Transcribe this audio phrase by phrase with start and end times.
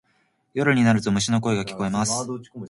[0.55, 2.25] 夜になると虫の声が聞こえます。